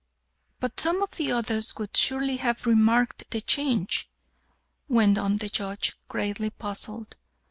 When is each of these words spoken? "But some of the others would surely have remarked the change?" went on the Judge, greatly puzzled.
"But 0.59 0.79
some 0.79 1.03
of 1.03 1.17
the 1.17 1.31
others 1.31 1.75
would 1.77 1.95
surely 1.95 2.37
have 2.37 2.65
remarked 2.65 3.25
the 3.29 3.39
change?" 3.39 4.09
went 4.87 5.19
on 5.19 5.37
the 5.37 5.47
Judge, 5.47 5.95
greatly 6.09 6.49
puzzled. 6.49 7.17